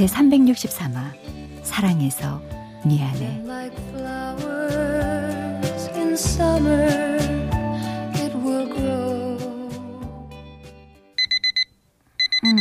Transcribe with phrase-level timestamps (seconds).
[0.00, 1.12] 제 363화
[1.62, 2.40] 사랑해서
[2.86, 3.42] 미안해
[12.44, 12.56] 음,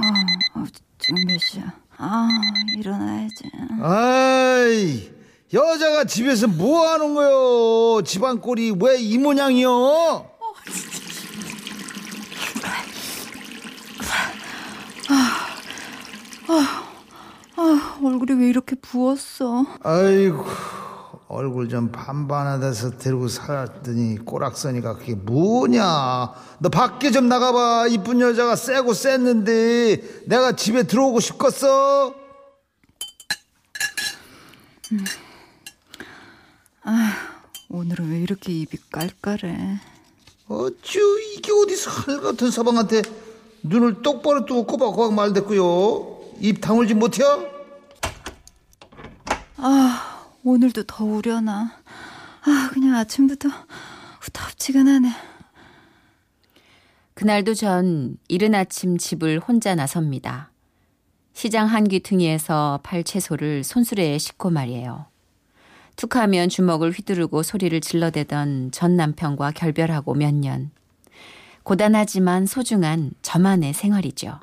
[0.00, 0.64] 어, 어,
[0.98, 1.72] 지금 몇 시야?
[1.98, 2.28] 아,
[2.76, 3.50] 일어나야지.
[3.80, 5.10] 아이,
[5.52, 8.02] 여자가 집에서 뭐 하는 거요?
[8.02, 10.31] 집안 꼴이 왜 이 모양이요?
[17.56, 19.64] 아, 얼굴이 왜 이렇게 부었어?
[19.82, 20.44] 아이고,
[21.28, 25.82] 얼굴 좀 반반하다서 데리고 살았더니 꼬락서니까 그게 뭐냐?
[26.58, 27.88] 너 밖에 좀 나가봐.
[27.88, 32.14] 이쁜 여자가 세고 쎘는데 내가 집에 들어오고 싶겠어?
[37.70, 39.80] 오늘은 왜 이렇게 입이 깔깔해?
[40.48, 41.00] 어쭈,
[41.34, 43.02] 이게 어디서 하늘 같은 사방한테
[43.62, 46.21] 눈을 똑바로 뜨고 꼬박꼬박 말댔고요.
[46.40, 47.46] 입 다물지 못해요?
[49.56, 51.72] 아, 오늘도 더 우려나.
[52.44, 53.48] 아, 그냥 아침부터
[54.20, 55.08] 후텁지근하네.
[57.14, 60.50] 그날도 전 이른 아침 집을 혼자 나섭니다.
[61.34, 65.06] 시장 한 귀퉁이에서 팔 채소를 손수레에 싣고 말이에요.
[65.96, 70.70] 툭하면 주먹을 휘두르고 소리를 질러대던 전 남편과 결별하고 몇 년.
[71.62, 74.40] 고단하지만 소중한 저만의 생활이죠.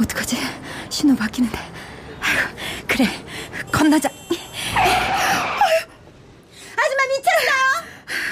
[0.00, 0.36] 어떡하지?
[0.90, 1.58] 신호 바뀌는데.
[1.58, 2.38] 아유,
[2.86, 3.06] 그래,
[3.72, 4.08] 건너자.
[6.76, 7.50] 아줌마 미쳤어요?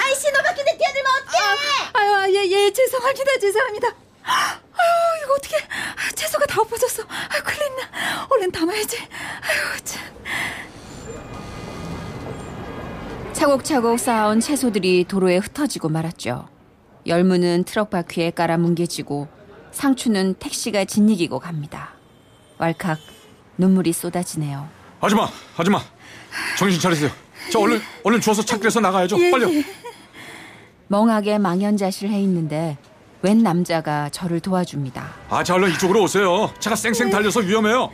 [0.02, 1.90] 아이 신호 바뀌는데 뛰어들면 어떡해?
[1.94, 3.88] 아유, 아, 예, 예, 죄송합니다, 죄송합니다.
[4.24, 4.58] 아유,
[5.24, 5.56] 이거 어떻게
[6.14, 7.02] 채소가 다 엎어졌어.
[7.02, 8.26] 아유, 큰일 났나.
[8.30, 8.98] 얼른 담아야지.
[8.98, 10.02] 아유, 참.
[13.32, 16.48] 차곡차곡 쌓아온 채소들이 도로에 흩어지고 말았죠.
[17.06, 19.28] 열무는 트럭 바퀴에 깔아 뭉개지고
[19.74, 21.90] 상추는 택시가 짓이기고 갑니다.
[22.58, 22.98] 왈칵
[23.58, 24.68] 눈물이 쏟아지네요.
[25.00, 25.80] 아줌마 아줌마
[26.58, 27.10] 정신 차리세요.
[27.50, 29.16] 저 얼른 얼른 주워서 차길에서 나가야죠.
[29.30, 29.62] 빨리요.
[30.88, 32.78] 멍하게 망연자실해 있는데
[33.22, 35.14] 웬 남자가 저를 도와줍니다.
[35.30, 36.52] 아, 자 얼른 이쪽으로 오세요.
[36.58, 37.90] 차가 쌩쌩 달려서 위험해요.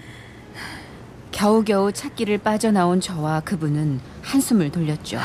[1.32, 5.18] 겨우겨우 찾기를 빠져나온 저와 그분은 한숨을 돌렸죠.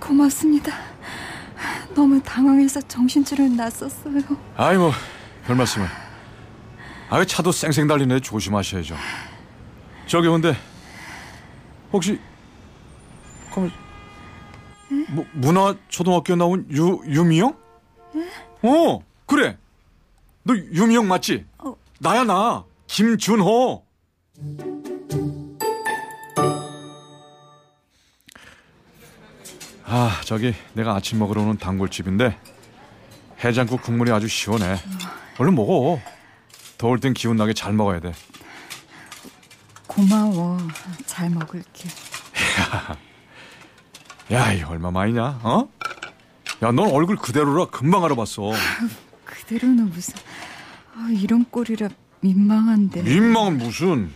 [0.00, 0.72] 고맙습니다.
[1.96, 4.20] 너무 당황해서 정신줄을 놨었어요.
[4.56, 4.92] 아이 뭐
[5.46, 5.86] 별 말씀을.
[7.08, 8.96] 아, 차도 쌩쌩 달리네 조심하셔야죠.
[10.08, 10.56] 저기 근데
[11.92, 12.18] 혹시
[13.54, 13.70] 그럼
[15.10, 17.56] 뭐, 문화 초등학교 나온 유 유미영?
[18.62, 19.56] 어 그래.
[20.42, 21.44] 너 유미영 맞지?
[21.58, 21.74] 어.
[22.00, 23.84] 나야 나 김준호.
[29.98, 32.38] 아 저기 내가 아침 먹으러 오는 단골집인데
[33.42, 34.76] 해장국 국물이 아주 시원해.
[35.38, 35.98] 얼른 먹어.
[36.76, 38.12] 더울 땐 기운 나게 잘 먹어야 돼.
[39.86, 40.58] 고마워.
[41.06, 41.88] 잘 먹을게.
[44.32, 45.40] 야, 이 얼마 만이냐?
[45.42, 45.66] 어?
[46.62, 48.50] 야, 넌 얼굴 그대로라 금방 알아봤어.
[49.24, 50.12] 그대로는 무슨
[50.94, 51.88] 아, 이런 꼴이라
[52.20, 53.00] 민망한데.
[53.02, 54.12] 민망은 무슨?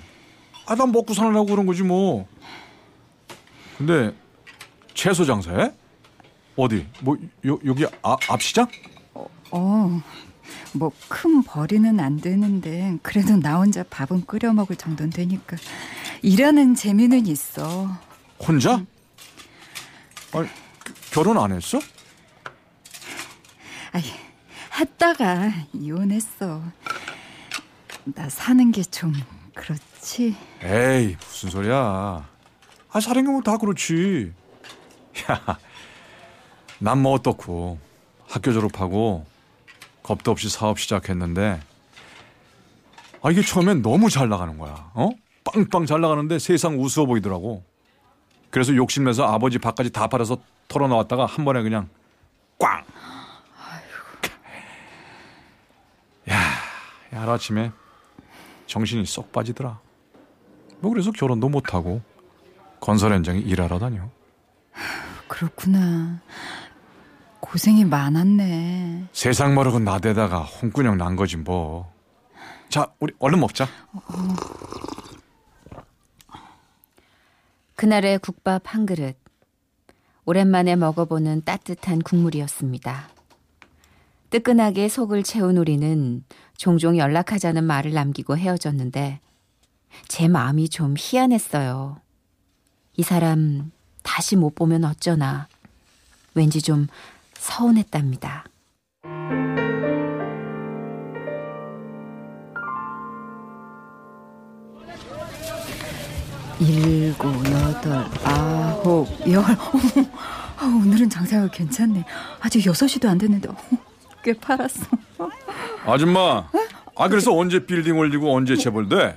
[0.67, 2.29] 아, 난 먹고 사느라고 그런 거지 뭐.
[3.79, 4.15] 근데
[4.95, 5.73] 채소 장사해?
[6.57, 6.87] 어디?
[7.01, 8.67] 뭐 요, 여기 아, 앞시장?
[9.53, 10.01] 어,
[10.73, 15.57] 뭐 큰 벌이는 안 되는데 그래도 나 혼자 밥은 끓여 먹을 정도는 되니까
[16.23, 17.89] 일하는 재미는 있어.
[18.39, 18.75] 혼자?
[20.33, 20.49] 아니,
[20.85, 21.79] 그- 결혼 안 했어?
[23.93, 24.03] 아이,
[24.79, 26.63] 했다가 이혼했어.
[28.05, 29.13] 나 사는 게 좀
[29.55, 30.37] 그렇지.
[30.63, 32.29] 에이, 무슨 소리야.
[32.93, 34.33] 아, 사는 경우 다 그렇지.
[35.31, 35.59] 야,
[36.79, 37.79] 난 뭐 어떻고.
[38.29, 39.27] 학교 졸업하고
[40.05, 41.61] 겁도 없이 사업 시작했는데
[43.23, 44.91] 아, 이게 처음엔 너무 잘 나가는 거야.
[44.95, 45.11] 어?
[45.45, 47.65] 빵빵 잘 나가는데 세상 우스워 보이더라고.
[48.51, 51.89] 그래서 욕심내서 아버지 밥까지 다 팔아서 털어놓았다가 한 번에 그냥
[52.59, 52.85] 꽝!
[56.31, 56.35] 야,
[57.15, 57.73] 야, 하루아침에
[58.67, 59.81] 정신이 쏙 빠지더라.
[60.79, 62.01] 뭐 그래서 결혼도 못하고
[62.81, 64.09] 건설 현장에 일하러 다녀.
[65.29, 66.21] 그렇구나.
[67.41, 69.09] 고생이 많았네.
[69.13, 71.93] 세상 모르고 나대다가 홍군형 난 거지 뭐.
[72.69, 73.67] 자, 우리 얼른 먹자.
[77.75, 79.17] 그날의 국밥 한 그릇.
[80.27, 83.09] 오랜만에 먹어보는 따뜻한 국물이었습니다.
[84.31, 86.23] 뜨끈하게 속을 채운 우리는
[86.57, 89.21] 종종 연락하자는 말을 남기고 헤어졌는데
[90.07, 92.01] 제 마음이 좀 희한했어요.
[92.97, 93.73] 이 사람
[94.03, 95.49] 다시 못 보면 어쩌나.
[96.35, 96.87] 왠지 좀
[97.35, 98.45] 서운했답니다.
[106.61, 109.43] 일곱, 여덟, 아홉, 열.
[110.63, 112.05] 오늘은 장사가 괜찮네.
[112.41, 113.49] 아직 여섯 시도 안 됐는데
[114.23, 114.87] 꽤 팔았어.
[115.87, 116.47] 아줌마.
[116.97, 119.17] 아 그래서 언제 빌딩 올리고 언제 재벌돼?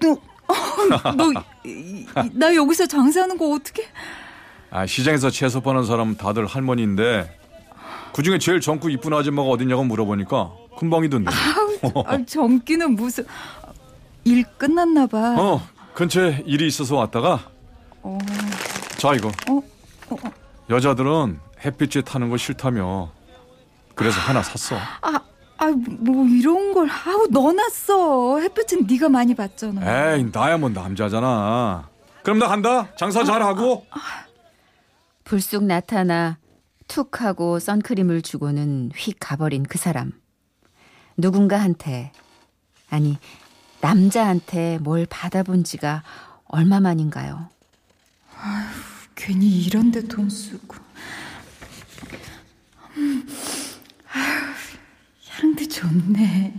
[0.00, 0.16] 너, 어,
[1.16, 1.32] 너,
[1.64, 3.84] 이- 이- 나 여기서 장사하는 거 어떻게?
[4.70, 7.38] 아 시장에서 채소 파는 사람 다들 할머니인데
[8.12, 11.30] 그 중에 제일 젊고 이쁜 아줌마가 어딨냐고 물어보니까 금방이던데.
[12.06, 13.26] 아, 젊기는 무슨
[14.24, 15.34] 일 끝났나 봐.
[15.38, 15.62] 어
[15.94, 17.40] 근처에 일이 있어서 왔다가
[18.02, 18.18] 어.
[18.96, 19.60] 자 이거 어?
[20.10, 20.16] 어,
[20.70, 23.10] 여자들은 햇빛에 타는 거 싫다며
[23.94, 24.76] 그래서 하나 샀어.
[25.02, 25.20] 아,
[25.70, 28.40] 아, 뭐 이런 걸 아우 넣어놨어.
[28.40, 30.14] 햇빛은 네가 많이 봤잖아.
[30.16, 31.88] 에이 나야 뭐 남자잖아.
[32.22, 32.88] 그럼 나 간다.
[32.96, 33.86] 장사 잘하고.
[35.24, 36.38] 불쑥 나타나
[36.88, 40.12] 툭 하고 선크림을 주고는 휙 가버린 그 사람.
[41.16, 42.12] 누군가한테,
[42.88, 43.18] 아니,
[43.80, 46.02] 남자한테 뭘 받아본 지가
[46.46, 47.48] 얼마만인가요?
[49.14, 50.76] 괜히 이런데 돈 쓰고.
[52.96, 53.39] 음, 아휴,
[55.40, 56.52] 향도 좋네.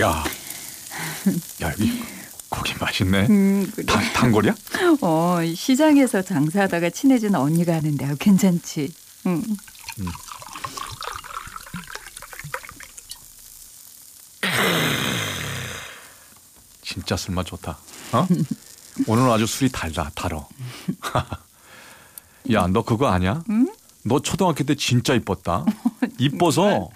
[0.00, 0.24] 야,
[1.62, 2.02] 야 여기
[2.48, 3.26] 고기 맛있네.
[3.28, 3.84] 음, 그래.
[3.84, 4.54] 단, 단골이야?
[5.02, 8.94] 어, 시장에서 장사하다가 친해진 언니가 하는데 아, 괜찮지.
[9.26, 9.42] 응.
[16.80, 17.78] 진짜 술맛 좋다.
[18.12, 18.26] 어?
[19.06, 20.48] 오늘은 아주 술이 달다, 달어.
[22.52, 23.42] 야, 너 그거 아냐?
[24.04, 25.64] 너 초등학교 때 진짜 이뻤다.
[26.18, 26.90] 이뻐서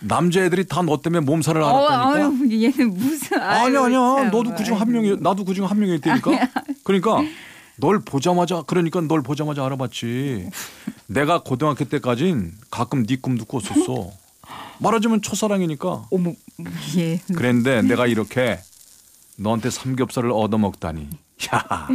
[0.00, 2.26] 남자애들이 다 너 때문에 몸살을 어, 앓았다니까.
[2.26, 3.98] 아유, 얘는 무슨 아유, 아니야.
[3.98, 6.30] 참, 너도 그중 한 명이 나도 그중 한 명이었다니까.
[6.84, 7.22] 그러니까
[7.76, 10.48] 널 보자마자 그러니까 널 보자마자 알아봤지.
[11.06, 14.10] 내가 고등학교 때까진 가끔 네 꿈도 꿨었어.
[14.80, 16.06] 말하자면 첫사랑이니까.
[16.10, 16.32] 어머,
[16.96, 17.18] 예.
[17.34, 18.58] 그랬는데 내가 이렇게
[19.36, 21.08] 너한테 삼겹살을 얻어먹다니.
[21.54, 21.88] 야,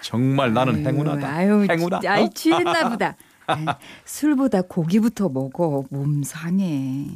[0.00, 1.28] 정말 나는 행운하다.
[1.28, 2.00] 아유, 행운아.
[2.00, 2.28] 진짜, 아이 어?
[2.34, 3.16] 취했나 보다.
[3.46, 3.64] 아이,
[4.04, 5.84] 술보다 고기부터 먹어.
[5.90, 7.06] 몸 상해.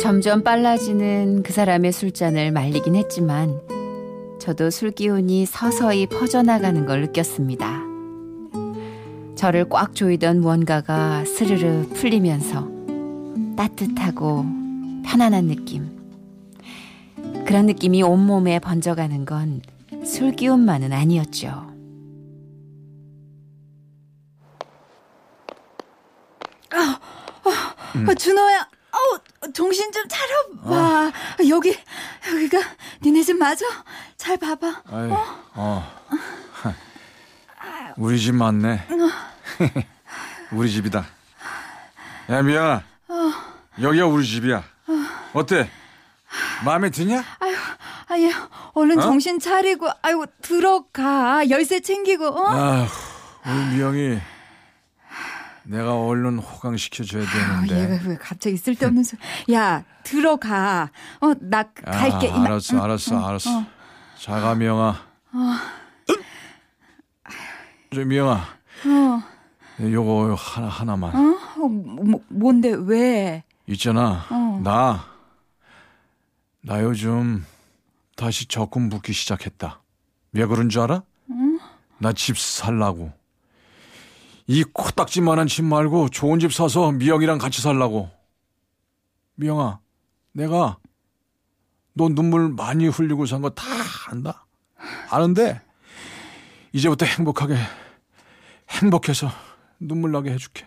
[0.00, 3.60] 점점 빨라지는 그 사람의 술잔을 말리긴 했지만
[4.40, 7.82] 저도 술 기운이 서서히 퍼져나가는 걸 느꼈습니다.
[9.36, 12.68] 저를 꽉 조이던 무언가가 스르르 풀리면서
[13.56, 14.44] 따뜻하고
[15.04, 16.00] 편안한 느낌.
[17.46, 19.62] 그런 느낌이 온몸에 번져가는 건
[20.04, 21.70] 술 기운만은 아니었죠.
[26.74, 31.12] 아, 준호야, 아우 정신 좀 차려봐.
[31.48, 31.76] 여기
[32.32, 32.58] 여기가
[33.02, 33.64] 니네 집 맞아?
[34.16, 34.82] 잘 봐봐.
[34.90, 35.10] 아이,
[35.54, 36.02] 어.
[37.98, 38.86] 우리 집 맞네.
[40.52, 41.04] 우리 집이다.
[42.30, 42.82] 야, 미영아.
[43.80, 44.64] 여기가 우리 집이야.
[45.34, 45.68] 어때?
[46.64, 47.22] 마음에 드냐?
[48.08, 48.30] 아유,
[48.74, 49.02] 얼른 어?
[49.02, 51.48] 정신 차리고, 아유 들어가.
[51.48, 52.26] 열쇠 챙기고.
[52.26, 52.48] 어?
[52.50, 52.86] 아휴,
[53.46, 54.18] 우리 미영이
[55.64, 57.94] 내가 얼른 호강시켜줘야 아, 되는데.
[57.94, 59.20] 얘가 왜 갑자기 쓸데없는 소리.
[59.52, 60.90] 야, 들어가.
[61.20, 62.30] 어, 나 갈게.
[62.30, 62.44] 아.
[62.44, 63.58] 알았어, 응, 알았어, 응, 알았어.
[63.58, 63.66] 어.
[64.18, 64.96] 자가 미영아.
[67.94, 69.22] 저 미영아, 어,
[69.80, 71.14] 요거 하나 하나만.
[71.14, 71.38] 어?
[71.62, 73.44] 어, 뭐, 뭔데, 왜?
[73.66, 74.24] 있잖아.
[74.30, 74.60] 어.
[74.64, 75.04] 나,
[76.62, 77.44] 나 요즘
[78.16, 79.82] 다시 적금 붓기 시작했다.
[80.32, 81.02] 왜 그런 줄 알아?
[81.98, 83.12] 나집 살라고.
[84.46, 88.10] 이 코딱지만한 집 말고 좋은 집 사서 미영이랑 같이 살라고.
[89.36, 89.80] 미영아,
[90.32, 90.78] 내가
[91.94, 93.64] 너 눈물 많이 흘리고 산 거 다
[94.08, 94.46] 안다.
[95.10, 95.60] 아는데
[96.72, 97.56] 이제부터 행복하게
[98.70, 99.28] 행복해서
[99.78, 100.66] 눈물 나게 해줄게.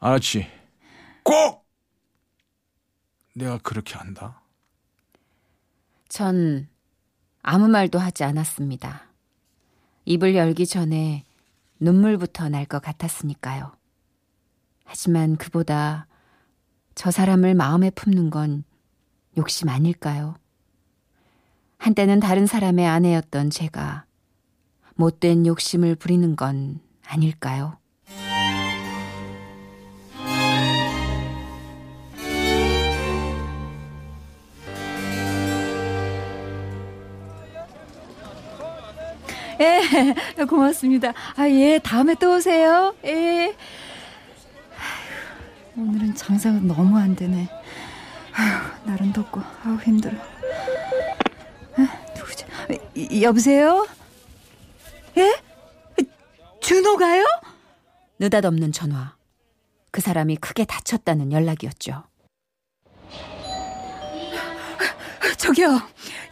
[0.00, 0.46] 알았지?
[1.22, 1.66] 꼭
[3.34, 4.40] 내가 그렇게 한다.
[6.14, 6.68] 전
[7.42, 9.02] 아무 말도 하지 않았습니다.
[10.04, 11.24] 입을 열기 전에
[11.80, 13.72] 눈물부터 날 것 같았으니까요.
[14.84, 16.06] 하지만 그보다
[16.94, 18.62] 저 사람을 마음에 품는 건
[19.36, 20.36] 욕심 아닐까요?
[21.78, 24.04] 한때는 다른 사람의 아내였던 제가
[24.94, 27.76] 못된 욕심을 부리는 건 아닐까요?
[39.60, 41.12] 예, 고맙습니다.
[41.36, 42.94] 아, 예, 다음에 또 오세요.
[43.04, 43.54] 예.
[45.76, 47.48] 오늘은 장사가 너무 안 되네.
[48.32, 50.16] 아휴, 날은 덥고, 아우, 힘들어.
[51.76, 52.44] 아, 누구지?
[52.94, 53.86] 이- 여보세요?
[55.16, 55.36] 예?
[56.60, 57.24] 준호가요?
[58.18, 59.14] 느닷없는 전화.
[59.90, 62.04] 그 사람이 크게 다쳤다는 연락이었죠.
[65.36, 65.80] 저기요,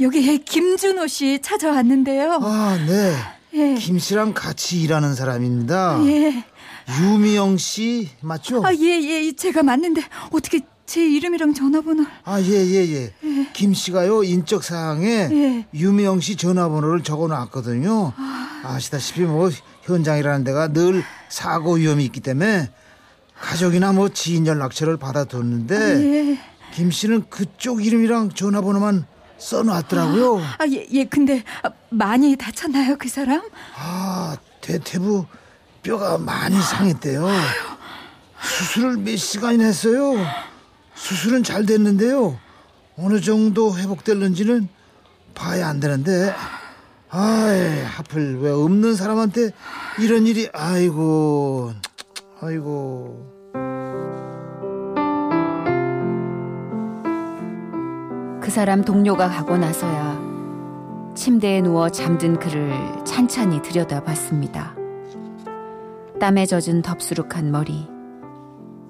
[0.01, 2.41] 여기 김준호 씨 찾아왔는데요.
[2.43, 3.15] 아, 네.
[3.55, 3.75] 예.
[3.75, 6.01] 김 씨랑 같이 일하는 사람입니다.
[6.07, 6.45] 예.
[7.01, 8.65] 유미영 씨 맞죠?
[8.65, 12.05] 아, 예, 예, 제가 맞는데, 어떻게 제 이름이랑 전화번호.
[12.25, 13.13] 아, 예, 예, 예.
[13.53, 15.67] 김 씨가요, 인적 사항에 예.
[15.75, 18.13] 유미영 씨 전화번호를 적어 놨거든요.
[18.65, 19.51] 아시다시피 뭐
[19.83, 22.71] 현장이라는 데가 늘 사고 위험이 있기 때문에
[23.41, 26.39] 가족이나 뭐 지인 연락처를 받아뒀는데 예.
[26.73, 29.07] 김 씨는 그쪽 이름이랑 전화번호만
[29.39, 30.39] 써놨더라고요.
[30.39, 33.43] 아, 예, 예, 근데 아, 많이 다쳤나요, 그 사람?
[33.77, 35.27] 아, 대퇴부
[35.83, 37.27] 뼈가 많이 상했대요.
[38.41, 40.15] 수술을 몇 시간이나 했어요.
[40.95, 42.39] 수술은 잘 됐는데요.
[42.97, 44.69] 어느 정도 회복될는지는
[45.35, 46.35] 봐야 안 되는데.
[47.11, 49.51] 아이, 하필 왜 없는 사람한테
[49.99, 51.75] 이런 일이 아이고.
[52.41, 53.42] 아이고.
[58.43, 60.21] 그 사람 동료가 가고 나서야
[61.15, 64.75] 침대에 누워 잠든 그를 찬찬히 들여다봤습니다.
[66.19, 67.89] 땀에 젖은 덥수룩한 머리,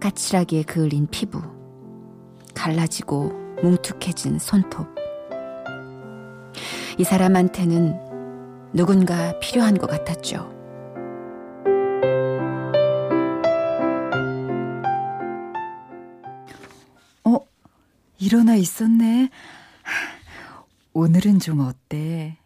[0.00, 1.42] 까칠하게 그을린 피부,
[2.54, 3.32] 갈라지고
[3.62, 4.86] 뭉툭해진 손톱.
[6.96, 7.94] 이 사람한테는
[8.72, 10.50] 누군가 필요한 것 같았죠.
[18.32, 19.28] 일어나 있었네.
[20.94, 22.38] 오늘은 좀 어때?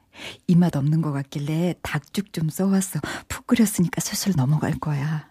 [0.48, 2.98] 입맛 없는 것 같길래 닭죽 좀 써왔어.
[3.28, 5.30] 푹 끓였으니까 슬슬 넘어갈 거야.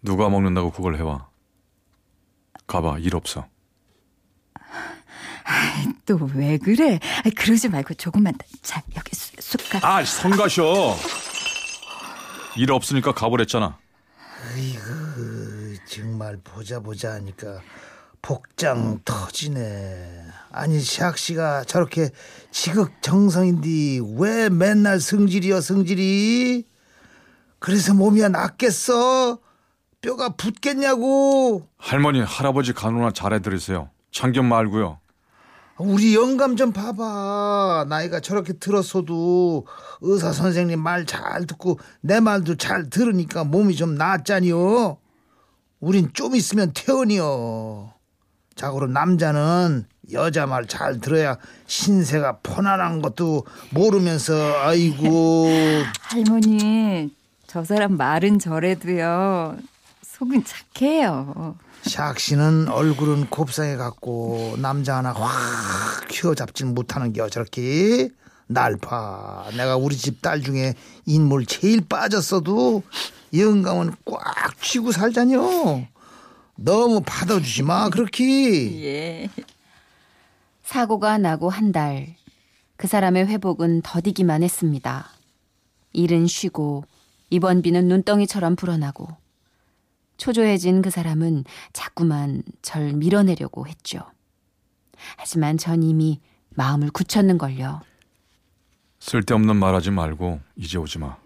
[0.00, 1.28] 누가 먹는다고 그걸 해와.
[2.66, 3.46] 가봐, 일 없어.
[6.06, 6.98] 또 왜 그래?
[7.24, 8.46] 아이, 그러지 말고 조금만 더.
[8.62, 9.84] 자, 여기 수- 숟갈.
[9.84, 10.96] 아, 성 가셔.
[12.56, 13.78] 일 없으니까 가버렸잖아.
[14.54, 14.80] 아이고,
[15.86, 17.60] 정말 보자 보자 하니까
[18.28, 20.24] 복장 터지네.
[20.50, 22.08] 아니, 샥 씨가 저렇게
[22.52, 26.64] 지극정성인데 왜 맨날 성질이여, 성질이?
[27.58, 29.38] 그래서 몸이 낫겠어?
[30.00, 31.68] 뼈가 붙겠냐고?
[31.76, 33.90] 할머니, 할아버지 간호나 잘해드리세요.
[34.10, 35.00] 참견 말고요.
[35.76, 37.84] 우리 영감 좀 봐봐.
[37.90, 39.66] 나이가 저렇게 들었어도
[40.00, 44.96] 의사 선생님 말 잘 듣고 내 말도 잘 들으니까 몸이 좀 낫잖여.
[45.80, 47.93] 우린 좀 있으면 퇴원이요.
[48.56, 55.48] 자, 그럼 남자는 여자 말 잘 들어야 신세가 편안한 것도 모르면서 아이고
[56.02, 57.10] 할머니,
[57.46, 59.56] 저 사람 말은 저래도요.
[60.02, 61.56] 속은 착해요.
[61.84, 65.30] 샥 씨는 얼굴은 곱상해 갖고 남자 하나 확
[66.10, 68.08] 휘어잡질 못하는 겨 저렇게
[68.46, 70.74] 날파 내가 우리 집 딸 중에
[71.06, 72.82] 인물 제일 빠졌어도
[73.36, 75.86] 영감은 꽉 쥐고 살자뇨
[76.56, 78.24] 너무 받아주지 마 그렇게
[78.84, 79.28] 예.
[80.62, 82.16] 사고가 나고 한 달,
[82.76, 85.08] 그 사람의 회복은 더디기만 했습니다.
[85.92, 86.84] 일은 쉬고,
[87.30, 89.08] 입원비는 눈덩이처럼 불어나고,
[90.16, 94.00] 초조해진 그 사람은 자꾸만 절 밀어내려고 했죠.
[95.16, 96.20] 하지만 전 이미
[96.50, 97.80] 마음을 굳혔는 걸요.
[99.00, 101.16] 쓸데없는 말 하지 말고 이제 오지 마.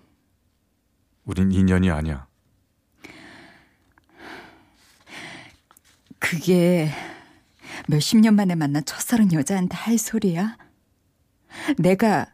[1.24, 2.27] 우린 인연이 아니야.
[6.28, 6.90] 그게
[7.86, 10.58] 몇십 년 만에 만난 첫사랑 여자한테 할 소리야?
[11.78, 12.26] 내가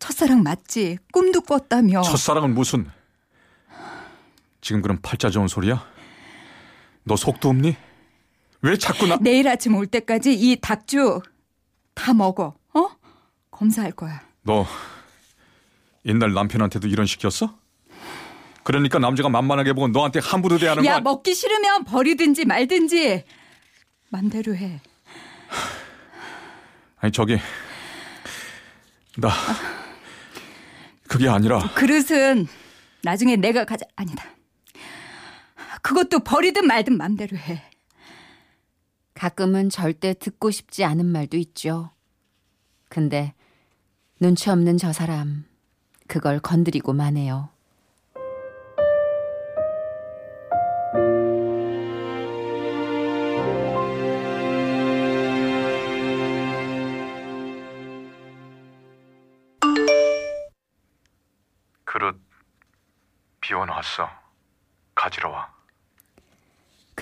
[0.00, 0.98] 첫사랑 맞지?
[1.12, 2.02] 꿈도 꿨다며.
[2.02, 2.90] 첫사랑은 무슨?
[4.60, 5.86] 지금 그런 팔자 좋은 소리야?
[7.04, 7.76] 너 속도 없니?
[8.62, 9.16] 왜 자꾸 나...
[9.20, 11.22] 내일 아침 올 때까지 이 닭죽
[11.94, 12.56] 다 먹어.
[12.74, 12.88] 어?
[13.52, 14.22] 검사할 거야.
[14.42, 14.66] 너
[16.04, 17.56] 옛날 남편한테도 이런 식이었어?
[18.66, 21.04] 그러니까 남자가 만만하게 보고 너한테 함부로 대하는 야, 거 아니...
[21.04, 23.22] 먹기 싫으면 버리든지 말든지
[24.08, 24.80] 맘대로 해.
[26.96, 27.38] 아니 저기
[29.18, 29.30] 나
[31.06, 32.48] 그게 아니라 그릇은
[33.04, 33.86] 나중에 내가 가자.
[33.94, 34.24] 아니다.
[35.82, 37.62] 그것도 버리든 말든 맘대로 해.
[39.14, 41.92] 가끔은 절대 듣고 싶지 않은 말도 있죠.
[42.88, 43.32] 근데
[44.18, 45.44] 눈치 없는 저 사람,
[46.08, 47.55] 그걸 건드리고 마네요.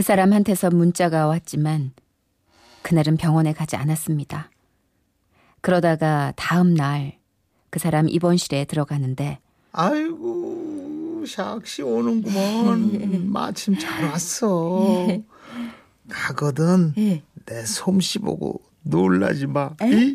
[0.04, 1.92] 사람한테서 문자가 왔지만
[2.82, 4.50] 그날은 병원에 가지 않았습니다.
[5.61, 7.18] 그러다가 다음 날
[7.70, 9.40] 그 사람 입원실에 들어가는데
[9.73, 15.08] 아이고 샥씨 오는구먼 마침 잘 왔어
[16.08, 17.25] 가거든 예.
[17.46, 20.14] 내 솜씨 보고 놀라지 마 에?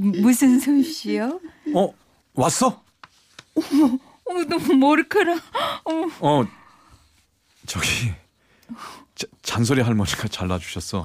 [0.00, 1.40] 무슨 솜씨요?
[1.76, 1.94] 어
[2.34, 2.82] 왔어?
[3.54, 5.38] 어머, 너무 머리카락.
[5.84, 6.08] 어머.
[6.18, 6.44] 어
[7.66, 8.10] 저기
[9.14, 11.04] 자- 잔소리 할머니가 잘라주셨어.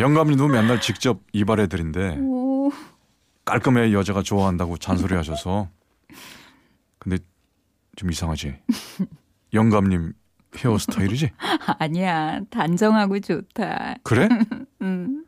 [0.00, 2.72] 영감님도 맨날 직접 이발해드린데 오.
[3.44, 5.68] 깔끔해 여자가 좋아한다고 잔소리 하셔서.
[6.98, 7.18] 근데
[7.96, 8.54] 좀 이상하지?
[9.52, 10.12] 영감님
[10.56, 11.30] 헤어스타일이지?
[11.78, 13.96] 아니야, 단정하고 좋다.
[14.02, 14.28] 그래?
[14.82, 15.24] 음.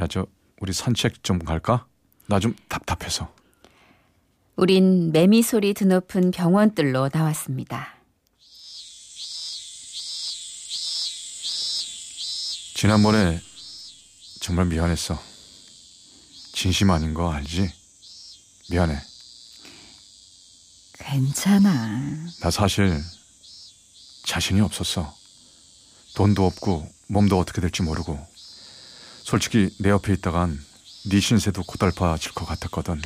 [0.00, 0.26] 야저
[0.60, 1.86] 우리 산책 좀 갈까?
[2.26, 3.32] 나 좀 답답해서.
[4.56, 7.93] 우린 매미 소리 드높은 병원들로 나왔습니다.
[12.74, 13.40] 지난번에
[14.40, 15.16] 정말 미안했어.
[16.52, 17.72] 진심 아닌 거 알지?
[18.68, 19.00] 미안해.
[20.98, 22.26] 괜찮아.
[22.40, 23.00] 나 사실
[24.24, 25.14] 자신이 없었어.
[26.16, 28.18] 돈도 없고 몸도 어떻게 될지 모르고
[29.22, 30.60] 솔직히 내 옆에 있다간
[31.06, 33.00] 네 신세도 고달파질 것 같았거든.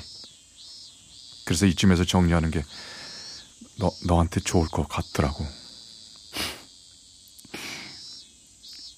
[1.45, 2.65] 그래서 이쯤에서 정리하는 게
[3.77, 5.47] 너, 너한테 좋을 것 같더라고.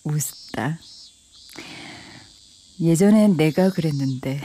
[0.04, 0.78] 우습다.
[2.80, 4.40] 예전엔 내가 그랬는데,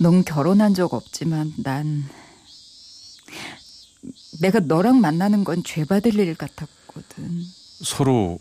[0.00, 2.04] 넌 결혼한 적 없지만 난
[4.40, 7.44] 내가 너랑 만나는 건 죄받을 일 같았거든.
[7.82, 8.38] 서로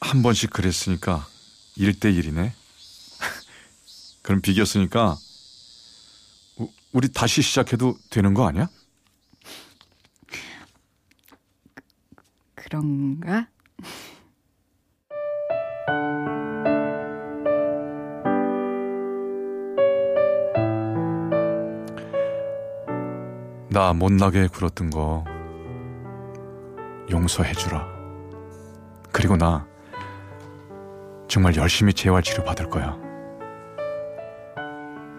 [0.00, 1.28] 한 번씩 그랬으니까
[1.76, 2.52] 1대1이네.
[4.22, 5.18] 그럼 비겼으니까
[6.56, 8.68] 우- 우리 다시 시작해도 되는 거 아니야?
[12.54, 13.48] 그런가?
[23.72, 25.24] 나 못나게 굴었던 거
[27.08, 27.86] 용서해주라.
[29.12, 29.64] 그리고 나
[31.28, 32.98] 정말 열심히 재활 치료 받을 거야.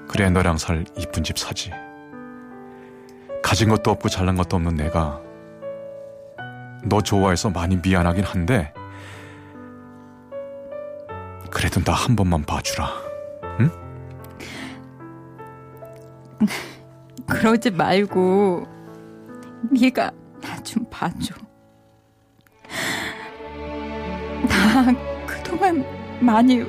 [0.09, 1.71] 그래 너랑 살 이쁜 집 사지.
[3.41, 5.21] 가진 것도 없고 잘난 것도 없는 내가
[6.83, 8.73] 너 좋아해서 많이 미안하긴 한데
[11.49, 13.10] 그래도 나 한 번만 봐주라.
[17.41, 18.67] 그러지 말고
[19.71, 20.11] 네가
[20.43, 21.33] 나 좀 봐줘.
[24.47, 24.93] 나
[25.25, 25.83] 그동안
[26.19, 26.63] 많이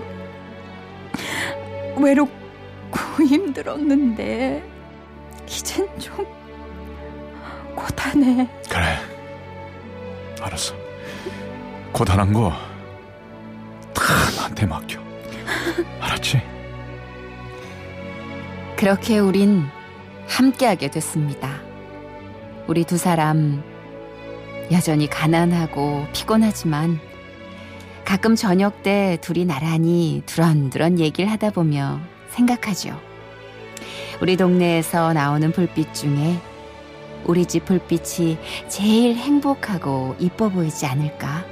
[2.01, 4.63] 외롭고 힘들었는데
[5.47, 6.27] 이젠 좀
[7.77, 8.49] 고단해.
[8.71, 8.97] 그래.
[10.41, 10.75] 알았어.
[11.93, 12.51] 고단한 거
[13.93, 14.03] 다
[14.37, 14.99] 나한테 맡겨.
[16.01, 16.41] 알았지?
[18.77, 19.67] 그렇게 우린
[20.27, 21.61] 함께하게 됐습니다.
[22.67, 23.63] 우리 두 사람
[24.71, 27.01] 여전히 가난하고 피곤하지만
[28.05, 32.99] 가끔 저녁 때 둘이 나란히 두런두런 얘기를 하다 보며 생각하죠.
[34.21, 36.39] 우리 동네에서 나오는 불빛 중에
[37.25, 41.45] 우리 집 불빛이 제일 행복하고 이뻐 보이지 않을까?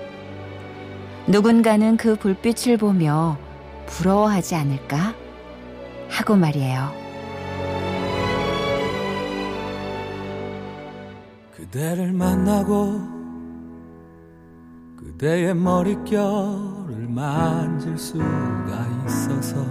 [1.27, 3.39] 누군가는 그 불빛을 보며
[3.87, 5.15] 부러워하지 않을까?
[6.09, 7.10] 하고 말이에요.
[11.71, 13.01] 그대를 만나고
[14.97, 19.65] 그대의 머릿결을 만질 수가 있어서